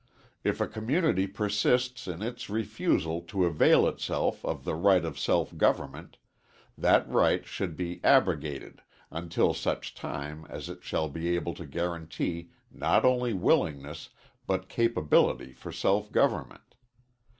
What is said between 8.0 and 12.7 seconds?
abrogated until such time as it shall be able to guarantee